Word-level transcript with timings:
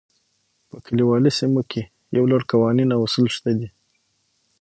په 0.69 0.75
کلیوالي 0.85 1.31
سیمو 1.39 1.61
کې 1.71 1.81
یو 2.15 2.23
لړ 2.31 2.41
قوانین 2.51 2.89
او 2.95 2.99
اصول 3.07 3.27
شته 3.35 3.51
دي. 3.59 3.69